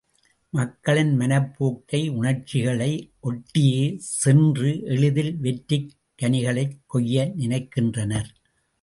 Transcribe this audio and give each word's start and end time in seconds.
மக்களின் 0.49 1.19
மனப்போக்கை 1.19 2.09
உணர்ச்சிகளை 2.09 3.13
ஒட்டியே 3.23 3.97
சென்று 3.97 4.81
எளிதில் 4.83 5.37
வெற்றிக் 5.37 5.91
கனிகளைக் 6.21 6.79
கொய்ய 6.85 7.33
நினைக்கின்றனர். 7.37 8.29